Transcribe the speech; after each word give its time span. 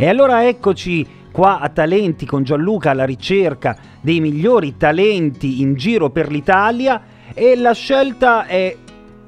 E 0.00 0.06
allora 0.06 0.46
eccoci 0.46 1.04
qua 1.32 1.58
a 1.58 1.70
Talenti 1.70 2.24
con 2.24 2.44
Gianluca 2.44 2.90
alla 2.90 3.04
ricerca 3.04 3.76
dei 4.00 4.20
migliori 4.20 4.76
talenti 4.76 5.60
in 5.60 5.74
giro 5.74 6.10
per 6.10 6.30
l'Italia 6.30 7.02
e 7.34 7.56
la 7.56 7.72
scelta 7.72 8.46
è 8.46 8.76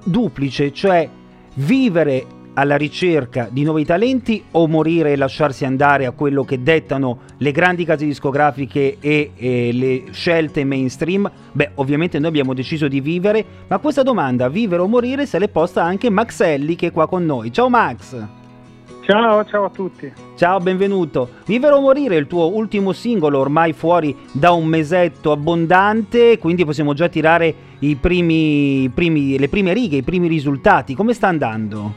duplice, 0.04 0.72
cioè 0.72 1.08
vivere 1.54 2.24
alla 2.54 2.76
ricerca 2.76 3.48
di 3.50 3.64
nuovi 3.64 3.84
talenti 3.84 4.44
o 4.52 4.68
morire 4.68 5.10
e 5.10 5.16
lasciarsi 5.16 5.64
andare 5.64 6.06
a 6.06 6.12
quello 6.12 6.44
che 6.44 6.62
dettano 6.62 7.22
le 7.38 7.50
grandi 7.50 7.84
case 7.84 8.04
discografiche 8.04 8.98
e, 9.00 9.32
e, 9.34 9.70
le 9.72 10.04
scelte 10.12 10.62
mainstream? 10.62 11.28
Beh, 11.50 11.72
ovviamente 11.74 12.20
noi 12.20 12.28
abbiamo 12.28 12.54
deciso 12.54 12.86
di 12.86 13.00
vivere, 13.00 13.44
ma 13.66 13.78
questa 13.78 14.04
domanda, 14.04 14.48
vivere 14.48 14.82
o 14.82 14.86
morire, 14.86 15.26
se 15.26 15.40
l'è 15.40 15.48
posta 15.48 15.82
anche 15.82 16.10
Maxelli 16.10 16.76
che 16.76 16.86
è 16.86 16.92
qua 16.92 17.08
con 17.08 17.26
noi. 17.26 17.50
Ciao 17.50 17.68
Max! 17.68 18.38
Ciao, 19.10 19.44
ciao 19.44 19.64
a 19.64 19.70
tutti. 19.70 20.12
Ciao, 20.36 20.60
benvenuto. 20.60 21.30
Vivere 21.44 21.74
o 21.74 21.80
morire 21.80 22.14
è 22.14 22.18
il 22.20 22.28
tuo 22.28 22.54
ultimo 22.54 22.92
singolo, 22.92 23.40
ormai 23.40 23.72
fuori 23.72 24.16
da 24.30 24.52
un 24.52 24.66
mesetto 24.66 25.32
abbondante, 25.32 26.38
quindi 26.38 26.64
possiamo 26.64 26.94
già 26.94 27.08
tirare 27.08 27.52
i 27.80 27.96
primi, 27.96 28.88
primi, 28.94 29.36
le 29.36 29.48
prime 29.48 29.72
righe, 29.72 29.96
i 29.96 30.02
primi 30.04 30.28
risultati. 30.28 30.94
Come 30.94 31.12
sta 31.12 31.26
andando? 31.26 31.92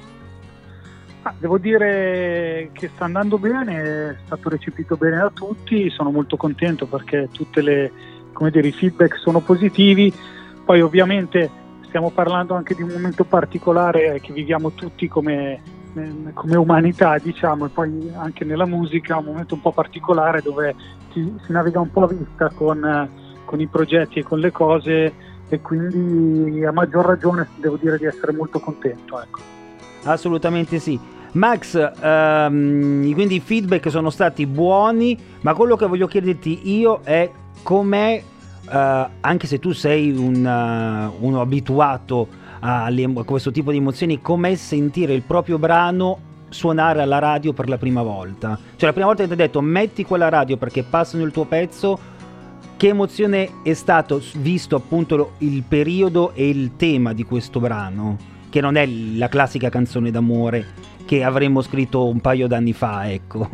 Ah, 1.22 1.36
devo 1.38 1.60
dire 1.60 2.72
che 2.74 2.90
sta 2.96 3.06
andando 3.06 3.38
bene, 3.38 3.76
è 3.84 4.16
stato 4.26 4.50
recepito 4.50 4.96
bene 4.96 5.18
da 5.18 5.30
tutti, 5.30 5.92
sono 5.92 6.10
molto 6.10 6.36
contento 6.36 6.88
perché 6.88 7.30
tutti 7.32 7.60
i 7.60 8.72
feedback 8.72 9.20
sono 9.20 9.40
positivi, 9.40 10.12
poi 10.66 10.82
ovviamente 10.82 11.48
stiamo 11.86 12.10
parlando 12.10 12.56
anche 12.56 12.74
di 12.74 12.82
un 12.82 12.90
momento 12.90 13.24
particolare 13.24 14.20
che 14.20 14.34
viviamo 14.34 14.72
tutti 14.72 15.08
come, 15.08 15.62
come 16.34 16.56
umanità, 16.56 17.18
diciamo, 17.18 17.66
e 17.66 17.70
poi 17.70 18.12
anche 18.16 18.44
nella 18.46 18.66
musica, 18.66 19.18
un 19.18 19.26
momento 19.26 19.56
un 19.56 19.62
po' 19.62 19.72
particolare 19.72 20.42
dove 20.42 20.76
si, 21.12 21.34
si 21.46 21.52
naviga 21.52 21.80
un 21.80 21.92
po' 21.92 22.04
a 22.04 22.08
vista 22.08 22.50
con, 22.54 23.10
con 23.46 23.60
i 23.60 23.68
progetti 23.68 24.20
e 24.20 24.24
con 24.24 24.40
le 24.40 24.52
cose 24.52 25.14
e 25.50 25.62
quindi 25.62 26.66
a 26.66 26.72
maggior 26.72 27.06
ragione 27.06 27.48
devo 27.58 27.78
dire 27.78 27.98
di 27.98 28.06
essere 28.06 28.32
molto 28.32 28.60
contento. 28.60 29.22
Ecco. 29.22 29.40
Assolutamente 30.04 30.80
sì. 30.80 31.00
Max, 31.34 31.76
um, 31.76 33.12
quindi 33.14 33.36
i 33.36 33.40
feedback 33.40 33.90
sono 33.90 34.10
stati 34.10 34.46
buoni, 34.46 35.18
ma 35.42 35.54
quello 35.56 35.76
che 35.76 35.88
voglio 35.88 36.06
chiederti 36.06 36.72
io 36.78 37.00
è 37.04 37.30
com'è, 37.64 38.22
uh, 38.66 38.70
anche 39.20 39.48
se 39.48 39.58
tu 39.58 39.72
sei 39.72 40.12
un, 40.12 40.46
uh, 40.46 41.26
uno 41.26 41.42
abituato 41.42 42.42
a, 42.64 42.86
a 42.86 43.24
questo 43.26 43.52
tipo 43.52 43.72
di 43.72 43.78
emozioni, 43.78 44.22
com'è 44.22 44.56
sentire 44.56 45.14
il 45.14 45.22
proprio 45.22 45.60
brano 45.60 46.32
suonare 46.50 47.02
alla 47.02 47.20
radio 47.20 47.52
per 47.52 47.68
la 47.68 47.78
prima 47.78 48.02
volta? 48.02 48.58
Cioè 48.76 48.88
la 48.88 48.94
prima 48.94 49.08
volta 49.08 49.24
che 49.24 49.28
ti 49.28 49.34
ho 49.34 49.38
detto 49.38 49.62
metti 49.62 50.06
quella 50.06 50.30
radio 50.30 50.56
perché 50.56 50.84
passano 50.84 51.24
il 51.24 51.32
tuo 51.32 51.44
pezzo, 51.46 52.00
che 52.78 52.88
emozione 52.88 53.50
è 53.64 53.74
stato 53.74 54.22
visto 54.38 54.76
appunto 54.78 55.34
il 55.40 55.64
periodo 55.64 56.34
e 56.34 56.48
il 56.48 56.76
tema 56.78 57.14
di 57.14 57.24
questo 57.24 57.60
brano? 57.60 58.18
Che 58.50 58.62
non 58.62 58.76
è 58.76 58.86
la 58.86 59.28
classica 59.28 59.70
canzone 59.70 60.12
d'amore 60.12 60.92
che 61.06 61.24
avremmo 61.24 61.62
scritto 61.62 62.08
un 62.08 62.22
paio 62.22 62.48
d'anni 62.48 62.74
fa, 62.74 63.12
ecco. 63.12 63.50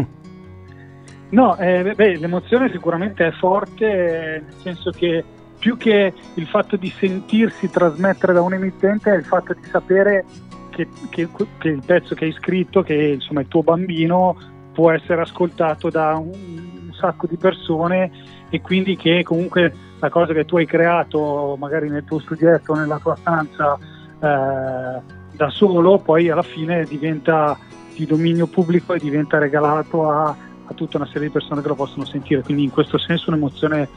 No, 1.32 1.58
eh, 1.58 1.94
beh, 1.96 2.18
l'emozione 2.18 2.72
sicuramente 2.72 3.28
è 3.28 3.32
forte, 3.32 4.44
nel 4.46 4.54
senso 4.62 4.92
che 4.92 5.24
più 5.60 5.78
che 5.78 6.14
il 6.34 6.48
fatto 6.48 6.78
di 6.78 6.90
sentirsi 6.98 7.70
trasmettere 7.70 8.34
da 8.34 8.42
un 8.42 8.54
emittente 8.54 9.12
è 9.12 9.18
il 9.18 9.26
fatto 9.26 9.54
di 9.54 9.64
sapere 9.70 10.26
che, 10.70 10.88
che, 11.10 11.28
che 11.58 11.68
il 11.68 11.84
pezzo 11.86 12.16
che 12.16 12.26
hai 12.26 12.32
scritto, 12.32 12.82
che 12.82 12.96
insomma 12.96 13.42
il 13.42 13.48
tuo 13.48 13.62
bambino, 13.62 14.38
può 14.74 14.92
essere 14.92 15.22
ascoltato 15.22 15.90
da 15.90 16.16
un, 16.16 16.30
un 16.30 16.94
sacco 16.94 17.28
di 17.28 17.36
persone 17.36 18.10
e 18.50 18.62
quindi 18.62 18.96
che 18.96 19.24
comunque 19.24 19.74
la 20.00 20.10
cosa 20.10 20.34
che 20.34 20.46
tu 20.46 20.58
hai 20.58 20.66
creato 20.66 21.56
magari 21.60 21.90
nel 21.90 22.06
tuo 22.06 22.20
studietto, 22.20 22.74
nella 22.74 22.98
tua 22.98 23.16
stanza, 23.18 23.78
eh, 23.78 25.02
da 25.36 25.50
solo 25.50 25.98
poi 25.98 26.30
alla 26.30 26.44
fine 26.44 26.86
diventa 26.86 27.58
di 27.96 28.06
dominio 28.06 28.48
pubblico 28.48 28.94
e 28.94 29.00
diventa 29.00 29.38
regalato 29.38 30.10
a, 30.10 30.36
a, 30.66 30.74
tutta 30.74 30.98
una 30.98 31.06
serie 31.08 31.28
di 31.28 31.34
persone 31.34 31.62
che 31.62 31.68
lo 31.68 31.76
possono 31.76 32.06
sentire, 32.06 32.42
quindi 32.42 32.64
in 32.64 32.72
questo 32.72 32.98
senso 32.98 33.30
un'emozione 33.30 33.88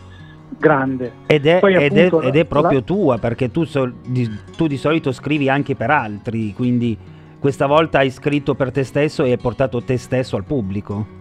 grande. 0.59 1.13
Ed 1.27 1.47
è, 1.47 1.59
poi, 1.59 1.75
ed 1.75 1.97
appunto, 1.97 2.21
è, 2.21 2.27
ed 2.27 2.37
è 2.37 2.45
proprio 2.45 2.79
la... 2.79 2.85
tua, 2.85 3.19
perché 3.19 3.51
tu, 3.51 3.65
so, 3.65 3.91
di, 4.07 4.29
tu 4.57 4.67
di 4.67 4.77
solito 4.77 5.13
scrivi 5.13 5.49
anche 5.49 5.75
per 5.75 5.91
altri, 5.91 6.53
quindi 6.55 6.97
questa 7.39 7.67
volta 7.67 7.99
hai 7.99 8.11
scritto 8.11 8.55
per 8.55 8.71
te 8.71 8.85
stesso 8.85 9.25
e 9.25 9.33
hai 9.33 9.39
portato 9.39 9.83
te 9.83 9.97
stesso 9.97 10.37
al 10.37 10.45
pubblico. 10.45 11.21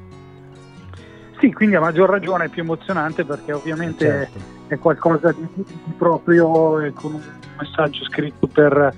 Sì, 1.40 1.52
quindi 1.52 1.76
a 1.76 1.80
maggior 1.80 2.08
ragione 2.08 2.46
è 2.46 2.50
più 2.50 2.62
emozionante 2.62 3.26
perché 3.26 3.52
ovviamente 3.52 4.06
certo. 4.06 4.40
è 4.68 4.78
qualcosa 4.78 5.32
di, 5.32 5.48
di, 5.56 5.94
proprio 5.98 6.80
e 6.80 6.94
con 6.94 7.16
un 7.16 7.22
messaggio 7.58 8.04
scritto 8.04 8.46
per, 8.46 8.94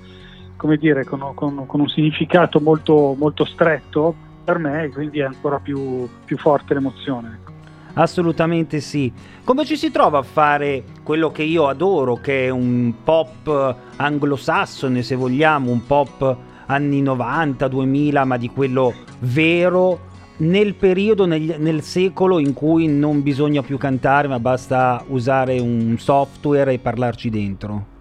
come 0.56 0.76
dire, 0.76 1.04
con, 1.04 1.32
con, 1.34 1.64
con 1.66 1.80
un 1.80 1.88
significato 1.88 2.60
molto, 2.60 3.14
molto, 3.18 3.46
stretto 3.46 4.14
per 4.44 4.58
me, 4.58 4.90
quindi 4.92 5.20
è 5.20 5.24
ancora 5.24 5.58
più, 5.58 6.06
più 6.26 6.36
forte 6.36 6.74
l'emozione. 6.74 7.38
Ecco. 7.40 7.53
Assolutamente 7.94 8.80
sì. 8.80 9.12
Come 9.44 9.64
ci 9.64 9.76
si 9.76 9.90
trova 9.90 10.18
a 10.18 10.22
fare 10.22 10.82
quello 11.02 11.30
che 11.30 11.42
io 11.42 11.68
adoro, 11.68 12.16
che 12.16 12.46
è 12.46 12.48
un 12.50 12.92
pop 13.02 13.76
anglosassone, 13.96 15.02
se 15.02 15.14
vogliamo, 15.14 15.70
un 15.70 15.84
pop 15.86 16.36
anni 16.66 17.02
90, 17.02 17.68
2000, 17.68 18.24
ma 18.24 18.36
di 18.36 18.48
quello 18.48 18.92
vero, 19.20 20.12
nel 20.38 20.74
periodo, 20.74 21.26
nel, 21.26 21.56
nel, 21.58 21.82
secolo 21.82 22.38
in 22.38 22.52
cui 22.52 22.88
non 22.88 23.22
bisogna 23.22 23.62
più 23.62 23.78
cantare, 23.78 24.26
ma 24.26 24.40
basta 24.40 25.04
usare 25.08 25.60
un 25.60 25.96
software 25.98 26.72
e 26.72 26.78
parlarci 26.78 27.30
dentro? 27.30 27.92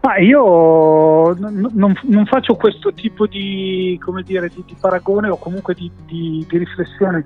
Ma 0.00 0.18
io 0.18 1.34
non, 1.34 1.68
non, 1.72 2.26
faccio 2.26 2.54
questo 2.54 2.92
tipo 2.92 3.26
di, 3.26 3.98
dire, 4.24 4.48
di, 4.48 4.62
di 4.64 4.76
paragone 4.80 5.28
o 5.28 5.36
comunque 5.36 5.74
di, 5.74 5.90
di, 6.06 6.46
riflessione. 6.48 7.24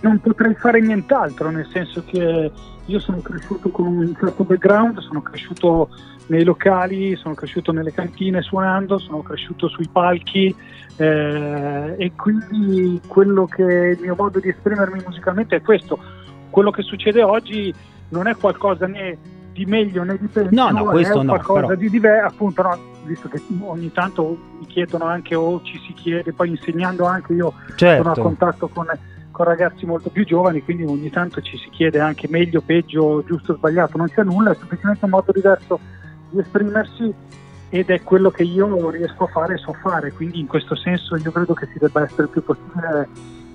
Non 0.00 0.20
potrei 0.20 0.54
fare 0.54 0.80
nient'altro, 0.80 1.50
nel 1.50 1.66
senso 1.72 2.04
che 2.04 2.50
io 2.84 2.98
sono 3.00 3.18
cresciuto 3.20 3.70
con 3.70 3.86
un 3.86 4.14
certo 4.18 4.44
background, 4.44 4.98
sono 5.00 5.22
cresciuto 5.22 5.88
nei 6.26 6.44
locali, 6.44 7.16
sono 7.16 7.34
cresciuto 7.34 7.72
nelle 7.72 7.92
cantine 7.92 8.42
suonando, 8.42 8.98
sono 8.98 9.22
cresciuto 9.22 9.68
sui 9.68 9.88
palchi 9.88 10.54
eh, 10.96 11.94
e 11.96 12.12
quindi 12.14 13.00
quello 13.06 13.46
che 13.46 13.62
il 13.62 13.98
mio 14.00 14.14
modo 14.16 14.38
di 14.38 14.48
esprimermi 14.48 15.02
musicalmente 15.04 15.56
è 15.56 15.62
questo. 15.62 15.98
Quello 16.50 16.70
che 16.70 16.82
succede 16.82 17.22
oggi 17.22 17.72
non 18.10 18.26
è 18.26 18.36
qualcosa 18.36 18.86
né 18.86 19.18
di 19.52 19.64
meglio 19.64 20.02
né 20.02 20.18
di 20.18 20.26
peggio, 20.26 20.50
no, 20.50 20.68
no, 20.70 20.84
questo 20.84 21.20
è 21.20 21.24
no, 21.24 21.32
qualcosa 21.32 21.60
però... 21.68 21.74
di 21.74 21.88
diverso, 21.88 22.26
appunto, 22.26 22.62
no, 22.62 22.78
visto 23.04 23.28
che 23.28 23.40
ogni 23.60 23.90
tanto 23.90 24.36
mi 24.58 24.66
chiedono 24.66 25.06
anche 25.06 25.34
o 25.34 25.62
ci 25.62 25.80
si 25.86 25.94
chiede, 25.94 26.34
poi 26.34 26.50
insegnando 26.50 27.06
anche 27.06 27.32
io 27.32 27.54
certo. 27.74 28.02
sono 28.02 28.12
a 28.12 28.22
contatto 28.22 28.68
con, 28.68 28.86
con, 29.36 29.44
ragazzi 29.44 29.84
molto 29.84 30.08
più 30.08 30.24
giovani, 30.24 30.62
quindi 30.62 30.84
ogni 30.84 31.10
tanto 31.10 31.42
ci 31.42 31.58
si 31.58 31.68
chiede 31.68 32.00
anche 32.00 32.26
meglio, 32.26 32.62
peggio, 32.62 33.22
giusto 33.26 33.52
o 33.52 33.56
sbagliato, 33.56 33.98
non 33.98 34.08
c'è 34.08 34.22
nulla, 34.22 34.52
è 34.52 34.56
semplicemente 34.56 35.04
un 35.04 35.10
modo 35.10 35.30
diverso 35.30 35.78
di 36.30 36.38
esprimersi 36.38 37.12
ed 37.68 37.90
è 37.90 38.02
quello 38.02 38.30
che 38.30 38.44
io 38.44 38.88
riesco 38.88 39.24
a 39.24 39.26
fare 39.26 39.54
e 39.54 39.58
so 39.58 39.74
fare, 39.74 40.12
quindi 40.12 40.40
in 40.40 40.46
questo 40.46 40.74
senso 40.74 41.16
io 41.16 41.30
credo 41.30 41.52
che 41.52 41.66
si 41.70 41.78
debba 41.78 42.02
essere 42.02 42.28
più 42.28 42.42
possibile 42.42 43.08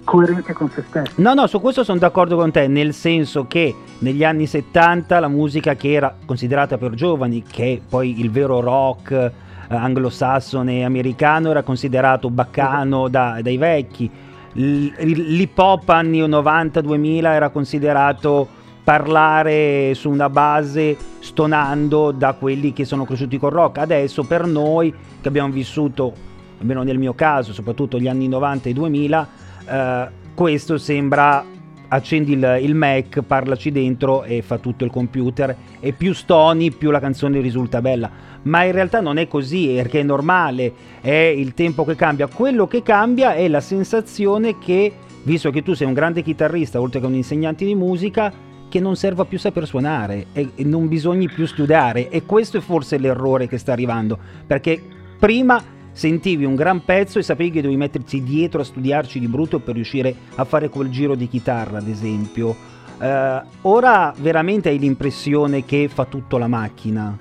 coerente 0.03 0.53
con 0.53 0.69
se 0.69 0.83
stesso. 0.87 1.13
No, 1.15 1.33
no, 1.33 1.47
su 1.47 1.59
questo 1.59 1.83
sono 1.83 1.97
d'accordo 1.97 2.35
con 2.35 2.51
te, 2.51 2.67
nel 2.67 2.93
senso 2.93 3.47
che 3.47 3.73
negli 3.99 4.23
anni 4.23 4.45
70 4.45 5.19
la 5.19 5.27
musica 5.27 5.73
che 5.73 5.93
era 5.93 6.15
considerata 6.23 6.77
per 6.77 6.93
giovani, 6.93 7.41
che 7.41 7.81
poi 7.87 8.19
il 8.19 8.29
vero 8.29 8.59
rock 8.59 9.11
eh, 9.11 9.31
anglosassone 9.67 10.83
americano 10.83 11.49
era 11.49 11.63
considerato 11.63 12.29
baccano 12.29 13.07
da, 13.07 13.39
dai 13.41 13.57
vecchi, 13.57 14.29
l'hip 14.53 15.57
hop 15.57 15.89
anni 15.89 16.21
90-2000 16.21 17.25
era 17.25 17.49
considerato 17.49 18.47
parlare 18.83 19.93
su 19.93 20.09
una 20.09 20.29
base 20.29 20.97
stonando 21.19 22.11
da 22.11 22.33
quelli 22.33 22.73
che 22.73 22.85
sono 22.85 23.05
cresciuti 23.05 23.37
col 23.37 23.51
rock. 23.51 23.77
Adesso 23.77 24.23
per 24.23 24.45
noi 24.45 24.93
che 25.21 25.27
abbiamo 25.27 25.51
vissuto, 25.51 26.13
almeno 26.59 26.83
nel 26.83 26.97
mio 26.97 27.13
caso, 27.13 27.53
soprattutto 27.53 27.99
gli 27.99 28.07
anni 28.07 28.27
90 28.27 28.69
e 28.69 28.73
2000, 28.73 29.27
eh, 29.65 30.07
questo 30.33 30.77
sembra 30.77 31.45
accendi 31.93 32.33
il, 32.33 32.59
il, 32.61 32.73
Mac, 32.73 33.21
parlaci 33.21 33.71
dentro 33.71 34.23
e 34.23 34.41
fa 34.41 34.57
tutto 34.57 34.83
il 34.85 34.91
computer 34.91 35.55
e 35.79 35.91
più 35.93 36.13
stoni 36.13 36.71
più 36.71 36.89
la 36.89 36.99
canzone 36.99 37.39
risulta 37.41 37.81
bella. 37.81 38.09
Ma 38.43 38.63
in 38.63 38.71
realtà 38.71 39.01
non 39.01 39.17
è 39.17 39.27
così, 39.27 39.73
perché 39.75 39.99
è 39.99 40.03
normale, 40.03 40.73
è 41.01 41.11
il 41.11 41.53
tempo 41.53 41.83
che 41.85 41.95
cambia. 41.95 42.27
Quello 42.27 42.65
che 42.67 42.81
cambia 42.81 43.33
è 43.33 43.47
la 43.47 43.59
sensazione 43.59 44.57
che, 44.57 44.91
visto 45.23 45.51
che 45.51 45.63
tu 45.63 45.73
sei 45.73 45.87
un 45.87 45.93
grande 45.93 46.21
chitarrista, 46.21 46.79
oltre 46.79 46.99
che 46.99 47.05
un 47.05 47.15
insegnante 47.15 47.65
di 47.65 47.75
musica, 47.75 48.31
che 48.69 48.79
non 48.79 48.95
serva 48.95 49.25
più 49.25 49.37
saper 49.37 49.67
suonare 49.67 50.27
e, 50.31 50.49
non 50.59 50.87
bisogni 50.87 51.27
più 51.27 51.45
studiare. 51.45 52.09
E 52.09 52.23
questo 52.23 52.57
è 52.57 52.61
forse 52.61 52.97
l'errore 52.97 53.47
che 53.47 53.57
sta 53.57 53.73
arrivando, 53.73 54.17
perché 54.47 54.81
prima 55.19 55.61
sentivi 55.91 56.45
un 56.45 56.55
gran 56.55 56.83
pezzo 56.83 57.19
e 57.19 57.23
sapevi 57.23 57.51
che 57.51 57.61
dovevi 57.61 57.79
metterti 57.79 58.23
dietro 58.23 58.61
a 58.61 58.65
studiarci 58.65 59.19
di 59.19 59.27
brutto 59.27 59.59
per 59.59 59.75
riuscire 59.75 60.13
a 60.35 60.43
fare 60.45 60.69
quel 60.69 60.89
giro 60.89 61.15
di 61.15 61.27
chitarra, 61.27 61.77
ad 61.77 61.87
esempio. 61.87 62.55
Uh, 62.99 63.41
ora 63.61 64.13
veramente 64.17 64.69
hai 64.69 64.77
l'impressione 64.77 65.65
che 65.65 65.89
fa 65.91 66.05
tutto 66.05 66.37
la 66.37 66.47
macchina? 66.47 67.17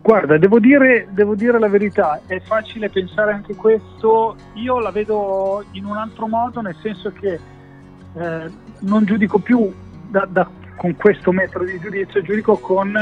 Guarda, 0.00 0.36
devo 0.36 0.58
dire, 0.58 1.08
devo 1.10 1.36
dire, 1.36 1.58
la 1.60 1.68
verità, 1.68 2.20
è 2.26 2.40
facile 2.40 2.88
pensare 2.88 3.32
anche 3.32 3.54
questo, 3.54 4.34
io 4.54 4.80
la 4.80 4.90
vedo 4.90 5.64
in 5.72 5.84
un 5.84 5.96
altro 5.96 6.26
modo, 6.26 6.60
nel 6.60 6.76
senso 6.82 7.12
che 7.12 7.38
eh, 8.14 8.50
non 8.80 9.04
giudico 9.04 9.38
più 9.38 9.72
da, 10.08 10.26
da, 10.28 10.48
con 10.76 10.96
questo 10.96 11.30
metro 11.30 11.64
di 11.64 11.78
giudizio, 11.78 12.20
giudico 12.20 12.58
con 12.58 12.92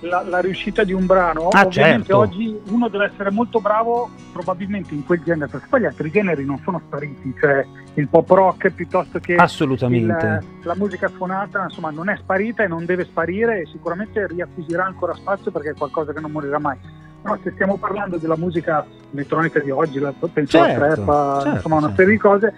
la, 0.00 0.22
la, 0.22 0.40
riuscita 0.40 0.84
di 0.84 0.92
un 0.92 1.06
brano. 1.06 1.48
Ah, 1.48 1.66
Ovviamente 1.66 2.06
certo. 2.06 2.18
oggi 2.18 2.58
uno 2.68 2.88
deve 2.88 3.10
essere 3.12 3.30
molto 3.30 3.60
bravo 3.60 4.10
probabilmente 4.32 4.94
in 4.94 5.04
quel 5.04 5.22
genere, 5.22 5.50
perché 5.50 5.66
poi 5.68 5.80
gli 5.80 5.84
altri 5.86 6.10
generi 6.10 6.44
non 6.44 6.58
sono 6.62 6.80
spariti, 6.86 7.34
cioè 7.38 7.66
il 7.94 8.08
pop 8.08 8.30
rock 8.30 8.70
piuttosto 8.70 9.18
che 9.18 9.34
il, 9.34 10.44
la 10.62 10.74
musica 10.76 11.08
suonata, 11.08 11.64
insomma 11.64 11.90
non 11.90 12.08
è 12.08 12.16
sparita 12.16 12.62
e 12.62 12.68
non 12.68 12.84
deve 12.84 13.04
sparire 13.04 13.60
e 13.60 13.66
sicuramente 13.66 14.26
riacquisirà 14.26 14.84
ancora 14.84 15.14
spazio 15.14 15.50
perché 15.50 15.70
è 15.70 15.74
qualcosa 15.74 16.12
che 16.12 16.20
non 16.20 16.30
morirà 16.30 16.58
mai. 16.58 16.78
Però 17.22 17.36
se 17.42 17.50
stiamo 17.50 17.76
parlando 17.76 18.16
della 18.16 18.36
musica 18.36 18.86
elettronica 19.12 19.60
di 19.60 19.70
oggi, 19.70 19.98
la, 19.98 20.12
penso 20.32 20.56
certo, 20.56 20.84
a 20.84 20.94
trap, 20.94 21.42
certo, 21.42 21.56
insomma 21.56 21.76
una 21.76 21.92
serie 21.94 22.12
di 22.12 22.18
cose, 22.18 22.54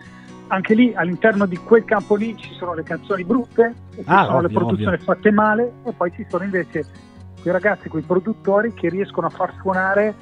anche 0.53 0.75
lì 0.75 0.93
all'interno 0.95 1.47
di 1.47 1.57
quel 1.57 1.85
campo 1.85 2.15
lì 2.15 2.37
ci 2.37 2.53
sono 2.55 2.75
le 2.75 2.83
canzoni 2.83 3.25
brutte, 3.25 3.75
ci 3.95 4.03
ah, 4.05 4.25
sono 4.25 4.37
ovvio, 4.37 4.49
le 4.49 4.55
produzioni 4.55 4.95
ovvio. 4.95 5.05
fatte 5.05 5.31
male 5.31 5.73
e 5.85 5.93
poi 5.93 6.13
ci 6.13 6.27
sono 6.29 6.45
invece 6.45 6.85
quei 7.43 7.53
ragazzi, 7.53 7.89
quei 7.89 8.03
produttori 8.03 8.73
che 8.73 8.89
riescono 8.89 9.27
a 9.27 9.31
far 9.31 9.53
suonare 9.61 10.15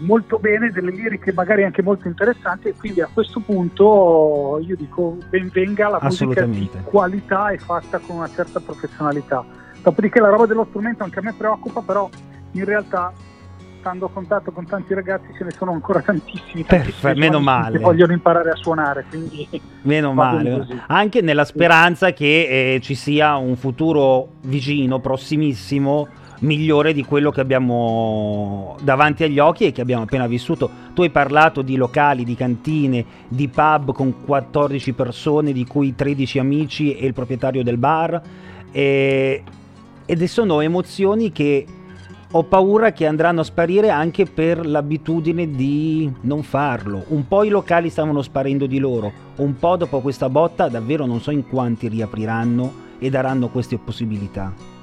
molto 0.00 0.38
bene 0.38 0.70
delle 0.70 0.90
liriche 0.90 1.32
magari 1.32 1.64
anche 1.64 1.82
molto 1.82 2.08
interessanti 2.08 2.68
e 2.68 2.74
quindi 2.74 3.00
a 3.00 3.08
questo 3.12 3.40
punto 3.40 4.58
io 4.62 4.76
dico 4.76 5.18
ben 5.28 5.50
venga 5.52 5.88
la 5.88 5.98
musica 6.02 6.44
di 6.44 6.68
qualità 6.84 7.50
e 7.50 7.58
fatta 7.58 7.98
con 7.98 8.16
una 8.16 8.28
certa 8.28 8.60
professionalità. 8.60 9.44
Dopodiché 9.82 10.20
la 10.20 10.28
roba 10.28 10.46
dello 10.46 10.66
strumento 10.68 11.04
anche 11.04 11.20
a 11.20 11.22
me 11.22 11.32
preoccupa, 11.32 11.80
però 11.80 12.08
in 12.52 12.64
realtà 12.64 13.12
stando 13.78 14.06
a 14.06 14.10
contatto 14.10 14.52
con 14.52 14.66
tanti 14.66 14.92
ragazzi 14.92 15.32
ce 15.36 15.44
ne 15.44 15.50
sono 15.52 15.72
ancora 15.72 16.02
tantissimi, 16.02 16.64
Perfetto, 16.64 17.18
meno 17.18 17.40
male. 17.40 17.78
che 17.78 17.82
vogliono 17.82 18.12
imparare 18.12 18.50
a 18.50 18.56
suonare 18.56 19.06
quindi 19.08 19.48
meno 19.82 20.12
male 20.12 20.66
anche 20.88 21.22
nella 21.22 21.46
speranza 21.46 22.12
che 22.12 22.74
eh, 22.74 22.80
ci 22.80 22.94
sia 22.94 23.36
un 23.36 23.56
futuro 23.56 24.32
vicino 24.42 25.00
prossimissimo 25.00 26.08
migliore 26.40 26.92
di 26.92 27.04
quello 27.04 27.30
che 27.30 27.40
abbiamo 27.40 28.76
davanti 28.82 29.24
agli 29.24 29.38
occhi 29.38 29.64
e 29.64 29.72
che 29.72 29.80
abbiamo 29.80 30.04
appena 30.04 30.26
vissuto. 30.26 30.70
Tu 30.94 31.02
hai 31.02 31.10
parlato 31.10 31.62
di 31.62 31.76
locali, 31.76 32.24
di 32.24 32.34
cantine, 32.34 33.04
di 33.28 33.48
pub 33.48 33.92
con 33.92 34.24
14 34.24 34.92
persone, 34.92 35.52
di 35.52 35.66
cui 35.66 35.94
13 35.94 36.38
amici 36.38 36.94
e 36.94 37.06
il 37.06 37.14
proprietario 37.14 37.62
del 37.62 37.76
bar. 37.76 38.20
E, 38.70 39.42
ed 40.06 40.24
sono 40.24 40.60
emozioni 40.60 41.32
che 41.32 41.66
ho 42.32 42.44
paura 42.44 42.92
che 42.92 43.06
andranno 43.06 43.40
a 43.40 43.44
sparire 43.44 43.90
anche 43.90 44.24
per 44.24 44.64
l'abitudine 44.64 45.50
di 45.50 46.10
non 46.22 46.42
farlo. 46.42 47.04
Un 47.08 47.26
po' 47.26 47.42
i 47.42 47.48
locali 47.48 47.90
stavano 47.90 48.22
sparendo 48.22 48.66
di 48.66 48.78
loro, 48.78 49.12
un 49.36 49.56
po' 49.56 49.76
dopo 49.76 50.00
questa 50.00 50.28
botta 50.28 50.68
davvero 50.68 51.06
non 51.06 51.20
so 51.20 51.32
in 51.32 51.46
quanti 51.48 51.88
riapriranno 51.88 52.88
e 52.98 53.10
daranno 53.10 53.48
queste 53.48 53.78
possibilità 53.78 54.79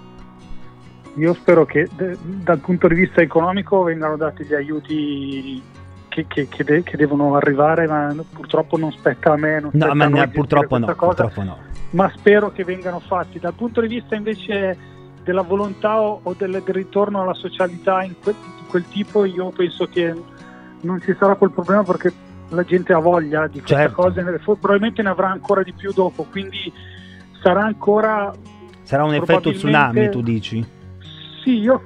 io 1.18 1.34
spero 1.34 1.66
che 1.66 1.88
de- 1.96 2.18
dal 2.22 2.60
punto 2.60 2.88
di 2.88 2.96
vista 2.96 3.22
economico 3.22 3.84
vengano 3.84 4.18
dati 4.18 4.44
gli 4.44 4.54
aiuti 4.54 5.62
che, 6.08 6.26
che, 6.28 6.48
che, 6.48 6.64
de- 6.64 6.84
che 6.84 6.98
devono 6.98 7.36
arrivare, 7.36 7.88
ma 7.88 8.16
purtroppo 8.32 8.78
non 8.78 8.92
spetta 8.92 9.34
a 9.34 9.38
me. 9.38 9.60
Non 9.60 9.72
no, 9.74 9.94
ma 9.96 10.08
ne, 10.08 10.28
purtroppo, 10.30 10.78
no, 10.78 10.86
cosa, 10.86 11.24
purtroppo 11.24 11.44
no. 11.44 11.58
Ma 11.92 12.12
spero 12.16 12.52
che 12.52 12.64
vengano 12.64 13.00
fatti. 13.00 13.40
Dal 13.40 13.54
punto 13.54 13.82
di 13.82 13.88
vista 13.88 14.16
invece 14.16 14.78
della 15.24 15.42
volontà 15.42 16.00
o, 16.00 16.20
o 16.22 16.36
del, 16.38 16.62
del, 16.64 16.76
ritorno 16.76 17.22
alla 17.22 17.34
socialità 17.34 18.04
in 18.04 18.14
quel, 18.22 18.36
di 18.36 18.68
quel 18.68 18.88
tipo, 18.88 19.26
io 19.26 19.50
penso 19.50 19.88
che 19.88 20.14
non 20.82 21.02
ci 21.02 21.16
sarà 21.18 21.36
quel 21.36 21.52
problema 21.52 21.84
perché 21.84 22.14
la 22.50 22.64
gente 22.64 22.94
ha 22.94 23.00
voglia 23.00 23.48
di 23.48 23.60
queste 23.60 23.76
certo. 23.76 24.04
cose, 24.04 24.22
probabilmente 24.44 25.02
ne 25.02 25.10
avrà 25.10 25.30
ancora 25.30 25.64
di 25.64 25.74
più 25.74 25.92
dopo, 25.92 26.24
quindi 26.30 26.72
sarà 27.42 27.64
ancora... 27.64 28.32
Sarà 28.84 29.04
un 29.04 29.16
effetto 29.16 29.52
tsunami, 29.52 30.10
tu 30.10 30.22
dici? 30.22 30.76
Sì, 31.48 31.60
io 31.60 31.82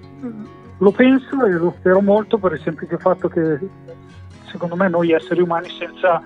lo 0.80 0.90
penso 0.90 1.46
e 1.46 1.52
lo 1.52 1.76
spero 1.78 2.02
molto 2.02 2.40
per 2.40 2.54
il 2.54 2.62
semplice 2.64 2.98
fatto 2.98 3.28
che 3.28 3.60
secondo 4.50 4.76
me 4.76 4.90
noi 4.90 5.12
esseri 5.12 5.40
umani 5.40 5.70
senza 5.78 6.20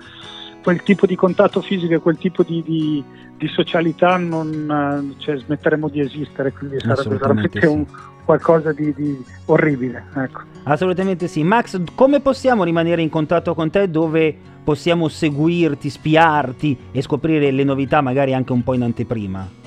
quel 0.62 0.82
tipo 0.82 1.04
di 1.04 1.16
contatto 1.16 1.60
fisico 1.60 1.92
e 1.92 1.98
quel 1.98 2.16
tipo 2.16 2.42
di, 2.42 2.62
di, 2.62 3.04
di 3.36 3.46
socialità 3.48 4.16
non, 4.16 5.14
cioè, 5.18 5.36
smetteremo 5.36 5.90
di 5.90 6.00
esistere, 6.00 6.50
quindi 6.50 6.80
sarebbe 6.80 7.18
veramente 7.18 7.60
sì. 7.60 7.66
un, 7.66 7.84
qualcosa 8.24 8.72
di, 8.72 8.94
di 8.94 9.22
orribile. 9.44 10.06
Ecco. 10.14 10.40
Assolutamente 10.62 11.28
sì. 11.28 11.44
Max, 11.44 11.78
come 11.94 12.20
possiamo 12.20 12.64
rimanere 12.64 13.02
in 13.02 13.10
contatto 13.10 13.54
con 13.54 13.68
te 13.68 13.90
dove 13.90 14.34
possiamo 14.64 15.08
seguirti, 15.08 15.90
spiarti 15.90 16.78
e 16.90 17.02
scoprire 17.02 17.50
le 17.50 17.64
novità 17.64 18.00
magari 18.00 18.32
anche 18.32 18.52
un 18.52 18.62
po' 18.62 18.72
in 18.72 18.82
anteprima? 18.82 19.65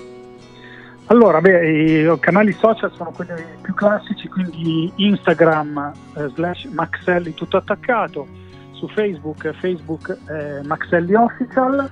Allora, 1.10 1.42
beh, 1.42 1.70
i 1.72 2.20
canali 2.20 2.54
social 2.54 2.94
sono 2.94 3.12
quelli 3.12 3.34
più 3.62 3.74
classici, 3.74 4.28
quindi 4.28 4.92
Instagram 4.96 5.92
eh, 6.16 6.30
slash 6.36 6.66
Maxelli 6.66 7.34
tutto 7.34 7.58
attaccato, 7.58 8.28
su 8.74 8.88
Facebook, 8.90 9.52
Facebook 9.54 10.16
eh, 10.30 10.62
Maxelli 10.68 11.16
Official, 11.16 11.90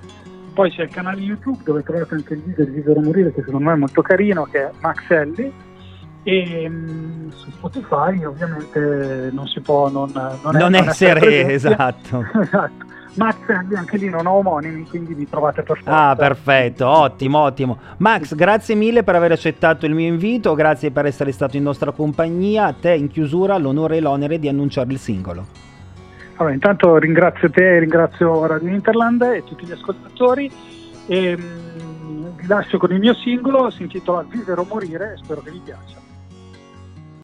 poi 0.54 0.69
c'è 0.69 0.84
il 0.84 0.90
canale 0.90 1.22
YouTube 1.22 1.58
dove 1.64 1.81
trovate 1.81 2.14
anche 2.14 2.36
il 2.36 2.42
video 2.44 2.66
di 2.66 2.72
Vivere 2.72 3.00
o 3.00 3.02
Morire 3.02 3.34
che 3.34 3.42
secondo 3.42 3.66
me 3.66 3.74
è 3.74 3.78
molto 3.78 4.04
carino, 4.04 4.44
che 4.44 4.68
è 4.68 4.72
Maxelli, 4.81 5.52
e 6.22 6.70
mh, 6.70 6.75
mm, 6.75 7.30
su 7.30 7.50
Spotify 7.50 8.24
ovviamente 8.24 9.30
non 9.31 9.48
si 9.48 9.62
può 9.62 9.90
non, 9.90 10.12
non, 10.13 10.38
non, 10.44 10.56
non 10.58 10.75
essere, 10.75 11.20
essere 11.22 11.54
esatto. 11.56 12.24
esatto. 12.39 12.86
Max 13.17 13.38
anche 13.50 13.97
lì 13.97 14.09
non 14.09 14.27
ho 14.27 14.33
omonimi, 14.33 14.86
quindi 14.88 15.15
mi 15.15 15.27
trovate 15.27 15.63
per 15.63 15.77
forza. 15.77 16.09
Ah, 16.09 16.15
perfetto, 16.15 16.88
ottimo, 16.88 17.39
ottimo. 17.39 17.77
Max, 17.97 18.36
grazie 18.36 18.75
mille 18.75 19.03
per 19.03 19.15
aver 19.15 19.31
accettato 19.31 19.86
il 19.86 19.93
mio 19.93 20.07
invito, 20.07 20.53
grazie 20.53 20.91
per 20.91 21.05
essere 21.05 21.31
stato 21.31 21.57
in 21.57 21.63
nostra 21.63 21.91
compagnia. 21.91 22.65
A 22.65 22.74
te 22.74 22.93
in 22.93 23.07
chiusura 23.07 23.57
l'onore 23.57 23.97
e 23.97 24.01
l'onere 24.01 24.39
di 24.39 24.47
annunciare 24.47 24.91
il 24.91 25.00
singolo. 25.00 25.45
Allora, 26.36 26.53
intanto 26.53 26.97
ringrazio 26.97 27.50
te, 27.50 27.79
ringrazio 27.79 28.45
Radio 28.45 28.69
Interland 28.69 29.21
e 29.24 29.43
tutti 29.43 29.65
gli 29.65 29.71
ascoltatori 29.71 30.51
e 31.07 31.36
mh, 31.36 31.41
mm, 31.41 32.25
vi 32.36 32.47
lascio 32.47 32.77
con 32.77 32.91
il 32.91 33.00
mio 33.00 33.15
singolo, 33.15 33.71
si 33.71 33.81
intitola 33.81 34.24
Vivere 34.29 34.62
o 34.62 34.65
Morire 34.69 35.13
e 35.13 35.17
spero 35.17 35.41
che 35.41 35.50
vi 35.50 35.62
piaccia. 35.63 36.07